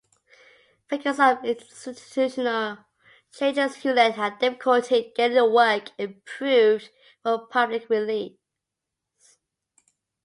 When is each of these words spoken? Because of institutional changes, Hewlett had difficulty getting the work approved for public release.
Because 0.89 1.19
of 1.19 1.45
institutional 1.45 2.79
changes, 3.31 3.75
Hewlett 3.75 4.15
had 4.15 4.39
difficulty 4.39 5.13
getting 5.15 5.37
the 5.37 5.45
work 5.47 5.91
approved 5.99 6.89
for 7.21 7.45
public 7.47 7.87
release. 7.87 8.33